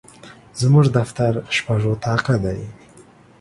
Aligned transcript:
زموږ 0.61 0.85
دفتر 0.97 1.33
شپږ 1.55 1.81
اطاقه 1.93 2.35
دي. 2.43 2.61